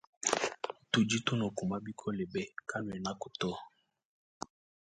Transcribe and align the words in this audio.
Tudi 0.91 1.17
tunukuma 1.25 1.75
bikole 1.85 2.23
be 2.33 2.43
kanuenaku 2.69 3.27
to. 3.39 3.51